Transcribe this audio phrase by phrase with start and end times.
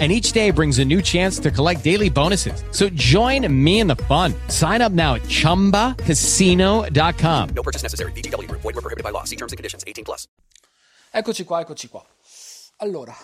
[0.00, 2.64] and each day brings a new chance to collect daily bonuses.
[2.72, 4.34] So join me in the fun.
[4.48, 7.48] Sign up now at ChumbaCasino.com.
[7.54, 8.10] No purchase necessary.
[8.12, 8.50] BGW.
[8.50, 9.22] Void were prohibited by law.
[9.22, 9.84] See terms and conditions.
[9.86, 10.26] 18 plus.
[11.12, 12.04] Eccoci qua, eccoci qua.
[12.78, 13.14] Allora,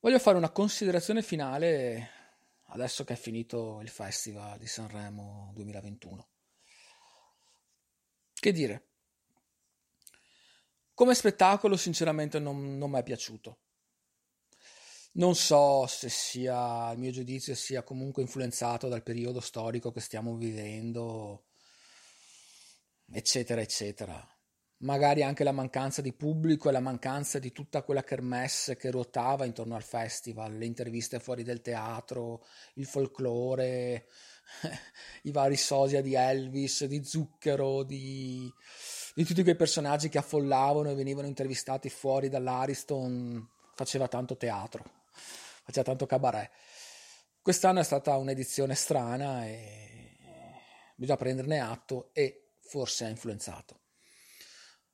[0.00, 2.10] voglio fare una considerazione finale
[2.72, 6.28] adesso che è finito il Festival di Sanremo 2021.
[8.34, 8.88] Che dire?
[10.92, 13.60] Come spettacolo sinceramente non, non mi è piaciuto
[15.14, 20.36] non so se sia, il mio giudizio sia comunque influenzato dal periodo storico che stiamo
[20.36, 21.44] vivendo,
[23.10, 24.26] eccetera, eccetera.
[24.78, 29.44] Magari anche la mancanza di pubblico e la mancanza di tutta quella kermesse che ruotava
[29.44, 34.08] intorno al festival, le interviste fuori del teatro, il folklore,
[35.24, 38.50] i vari sosia di Elvis, di Zucchero, di,
[39.14, 45.84] di tutti quei personaggi che affollavano e venivano intervistati fuori dall'Ariston, faceva tanto teatro faceva
[45.84, 46.50] tanto cabaret.
[47.40, 50.16] Quest'anno è stata un'edizione strana e
[50.96, 53.80] bisogna prenderne atto e forse ha influenzato.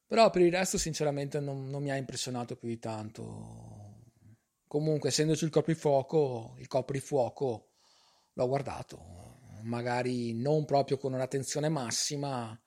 [0.07, 4.07] Però per il resto sinceramente non, non mi ha impressionato più di tanto.
[4.67, 7.73] Comunque, essendoci il coprifuoco, il coprifuoco
[8.33, 12.59] l'ho guardato, magari non proprio con un'attenzione massima,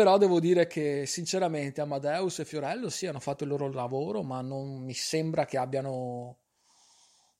[0.00, 4.40] però devo dire che sinceramente Amadeus e Fiorello sì hanno fatto il loro lavoro, ma
[4.40, 6.38] non mi sembra che abbiano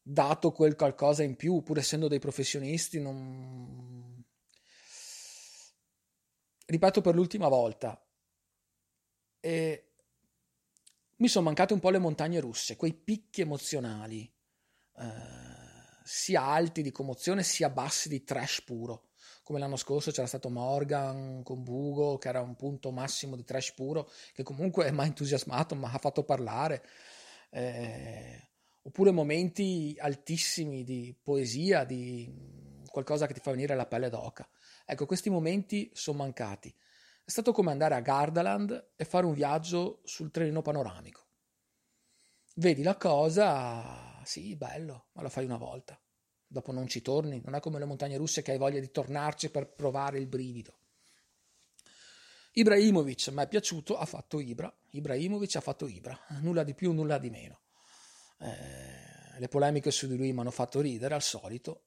[0.02, 3.00] dato quel qualcosa in più, pur essendo dei professionisti.
[3.00, 4.22] Non...
[6.66, 7.98] Ripeto per l'ultima volta,
[9.40, 9.92] e
[11.16, 14.30] mi sono mancate un po' le montagne russe, quei picchi emozionali,
[14.98, 15.04] eh,
[16.04, 19.09] sia alti di commozione sia bassi di trash puro
[19.50, 23.72] come l'anno scorso c'era stato Morgan con Bugo, che era un punto massimo di trash
[23.72, 26.86] puro, che comunque mi ha entusiasmato, mi ha fatto parlare.
[27.50, 28.48] Eh,
[28.82, 32.32] oppure momenti altissimi di poesia, di
[32.86, 34.48] qualcosa che ti fa venire la pelle d'oca.
[34.84, 36.72] Ecco, questi momenti sono mancati.
[37.24, 41.26] È stato come andare a Gardaland e fare un viaggio sul trenino panoramico.
[42.54, 46.00] Vedi la cosa, sì, bello, ma lo fai una volta
[46.50, 49.50] dopo non ci torni, non è come le montagne russe che hai voglia di tornarci
[49.50, 50.78] per provare il brivido.
[52.52, 57.18] Ibrahimovic mi è piaciuto, ha fatto Ibra, Ibrahimovic ha fatto Ibra, nulla di più, nulla
[57.18, 57.60] di meno.
[58.40, 61.84] Eh, le polemiche su di lui mi hanno fatto ridere al solito.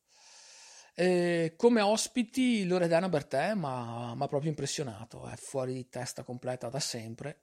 [0.95, 6.79] E come ospiti Loredana Bertè mi ha proprio impressionato, è fuori di testa completa da
[6.79, 7.39] sempre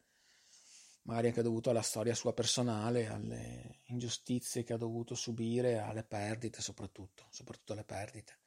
[1.02, 6.60] magari anche dovuto alla storia sua personale, alle ingiustizie che ha dovuto subire, alle perdite
[6.60, 8.38] soprattutto, soprattutto alle perdite.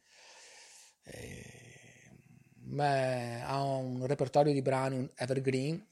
[1.04, 2.12] E,
[2.54, 5.86] beh, ha un repertorio di brani evergreen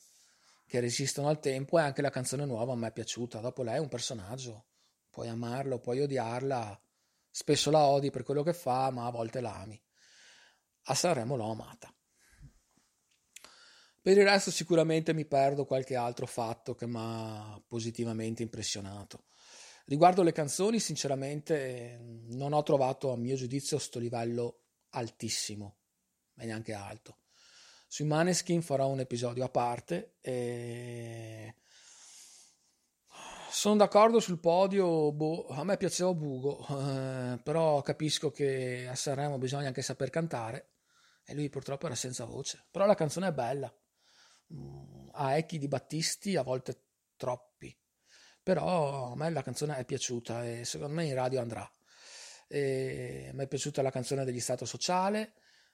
[0.66, 3.40] che resistono al tempo e anche la canzone nuova a me è piaciuta.
[3.40, 4.68] Dopo lei è un personaggio,
[5.10, 6.82] puoi amarlo, puoi odiarla,
[7.30, 9.82] spesso la odi per quello che fa, ma a volte la ami.
[10.86, 11.94] A Sanremo l'ho amata.
[14.04, 19.26] Per il resto sicuramente mi perdo qualche altro fatto che mi ha positivamente impressionato.
[19.86, 25.76] Riguardo le canzoni, sinceramente non ho trovato a mio giudizio sto livello altissimo,
[26.34, 27.18] ma neanche alto.
[27.88, 31.54] Sui Maneskin farò un episodio a parte e
[33.52, 39.38] sono d'accordo sul podio, boh, a me piaceva Bugo, eh, però capisco che a Sanremo
[39.38, 40.70] bisogna anche saper cantare
[41.24, 43.72] e lui purtroppo era senza voce, però la canzone è bella
[45.12, 46.84] ha echi di Battisti, a volte
[47.16, 47.76] troppi.
[48.44, 51.70] Però a me la canzone è piaciuta e secondo me in radio andrà.
[52.48, 55.34] E mi è piaciuta la canzone degli Stato Sociale,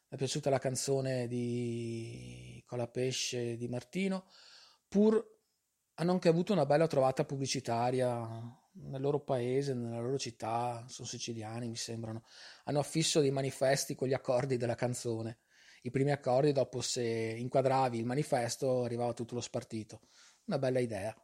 [0.09, 4.27] mi è piaciuta la canzone di Colapesce di Martino,
[4.87, 5.35] pur
[5.95, 8.27] hanno anche avuto una bella trovata pubblicitaria
[8.73, 12.23] nel loro paese, nella loro città, sono siciliani mi sembrano,
[12.65, 15.39] hanno affisso dei manifesti con gli accordi della canzone
[15.83, 20.01] i primi accordi, dopo se inquadravi il manifesto arrivava tutto lo spartito.
[20.45, 21.15] Una bella idea.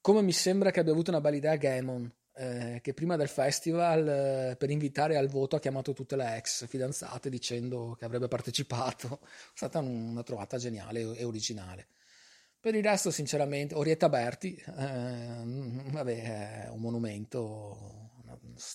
[0.00, 4.06] Come mi sembra che abbia avuto una bella idea Gaemon, eh, che prima del festival
[4.06, 9.20] eh, per invitare al voto ha chiamato tutte le ex fidanzate dicendo che avrebbe partecipato.
[9.52, 11.88] È stata una trovata geniale e originale.
[12.60, 15.42] Per il resto, sinceramente, Orietta Berti, eh,
[15.90, 18.10] vabbè, è un monumento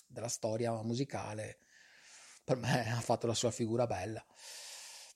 [0.08, 1.58] della storia musicale
[2.44, 4.24] per me ha fatto la sua figura bella.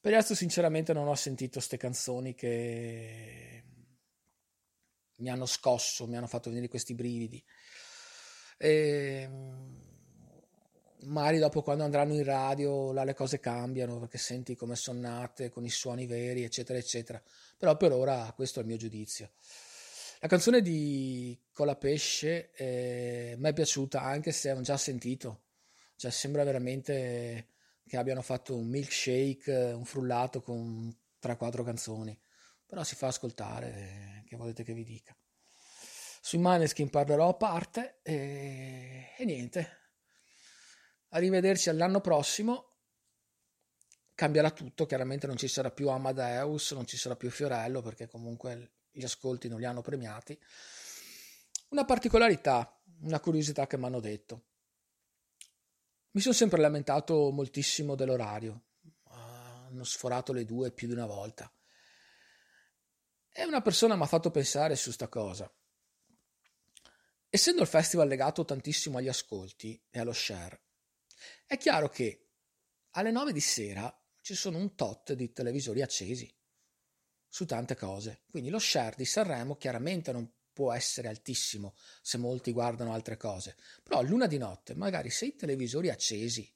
[0.01, 3.65] Per il resto, sinceramente, non ho sentito queste canzoni che
[5.17, 7.43] mi hanno scosso, mi hanno fatto venire questi brividi.
[8.59, 9.29] E
[11.07, 15.51] magari dopo quando andranno in radio là le cose cambiano perché senti come sono nate
[15.51, 17.23] con i suoni veri eccetera eccetera
[17.57, 19.31] però per ora questo è il mio giudizio
[20.21, 25.43] la canzone di Colapesce eh, mi è piaciuta anche se ho già sentito
[25.97, 27.49] cioè sembra veramente
[27.87, 32.19] che abbiano fatto un milkshake un frullato con 3-4 canzoni
[32.65, 35.17] però si fa ascoltare che volete che vi dica
[36.21, 39.85] sui Maneskin parlerò a parte e, e niente
[41.17, 42.73] Arrivederci all'anno prossimo.
[44.15, 48.73] Cambierà tutto, chiaramente non ci sarà più Amadeus, non ci sarà più Fiorello perché comunque
[48.91, 50.39] gli ascolti non li hanno premiati.
[51.71, 54.45] Una particolarità, una curiosità che mi hanno detto.
[56.17, 58.69] Mi sono sempre lamentato moltissimo dell'orario,
[59.09, 61.53] hanno sforato le due più di una volta.
[63.31, 65.55] E una persona mi ha fatto pensare su sta cosa.
[67.29, 70.63] Essendo il festival legato tantissimo agli ascolti e allo share,
[71.45, 72.31] è chiaro che
[72.93, 76.35] alle 9 di sera ci sono un tot di televisori accesi
[77.29, 82.51] su tante cose, quindi lo share di Sanremo chiaramente non può essere altissimo se molti
[82.51, 86.51] guardano altre cose, però a luna di notte magari se i televisori accesi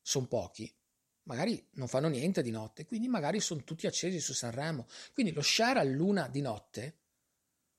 [0.00, 0.74] sono pochi,
[1.22, 5.40] magari non fanno niente di notte, quindi magari sono tutti accesi su Sanremo, quindi lo
[5.40, 6.98] share a luna di notte,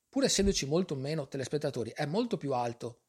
[0.08, 3.02] pur essendoci molto meno telespettatori, è molto più alto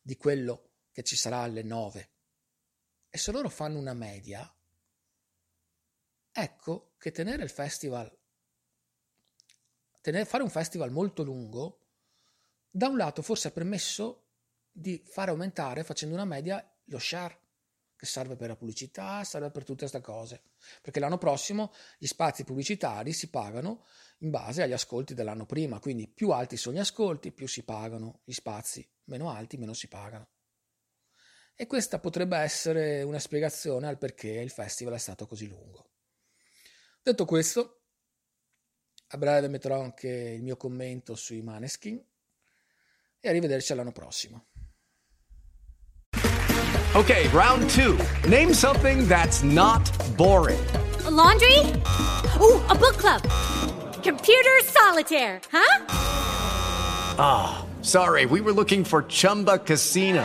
[0.00, 2.10] di quello che ci sarà alle 9
[3.10, 4.48] e se loro fanno una media,
[6.30, 8.16] ecco che tenere il festival,
[10.02, 11.78] tenere, fare un festival molto lungo,
[12.68, 14.26] da un lato forse ha permesso
[14.70, 17.38] di fare aumentare facendo una media lo share
[17.96, 20.42] che serve per la pubblicità, serve per tutte queste cose.
[20.82, 23.86] Perché l'anno prossimo gli spazi pubblicitari si pagano
[24.18, 28.22] in base agli ascolti dell'anno prima, quindi più alti sono gli ascolti, più si pagano
[28.24, 30.30] gli spazi, meno alti, meno si pagano.
[31.54, 35.90] E questa potrebbe essere una spiegazione al perché il festival è stato così lungo.
[37.00, 37.81] Detto questo,
[39.14, 42.02] a breve metterò anche il mio commento sui Maneskin
[43.20, 44.46] e arrivederci all'anno prossimo.
[46.94, 47.96] Ok, round two.
[48.26, 49.82] Name something that's not
[50.16, 50.60] boring.
[51.04, 51.58] A laundry?
[52.40, 53.22] Ooh, a book club.
[54.02, 55.84] Computer solitaire, huh?
[57.18, 60.24] Ah, oh, sorry, we were looking for Chumba Casino.